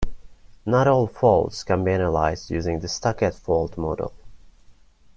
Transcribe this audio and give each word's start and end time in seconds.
Not 0.65 0.87
all 0.87 1.05
faults 1.05 1.63
can 1.63 1.83
be 1.83 1.91
analyzed 1.91 2.49
using 2.49 2.79
the 2.79 2.87
stuck-at 2.87 3.35
fault 3.35 3.77
model. 3.77 4.11